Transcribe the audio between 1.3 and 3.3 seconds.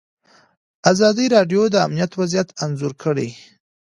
راډیو د امنیت وضعیت انځور کړی.